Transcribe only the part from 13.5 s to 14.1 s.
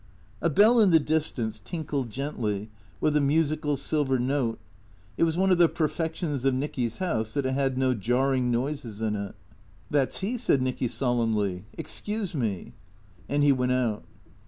went out.